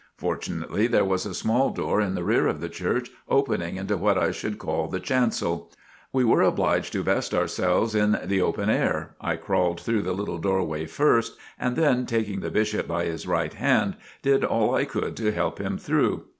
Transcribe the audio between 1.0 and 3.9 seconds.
was a small door in the rear of the Church, opening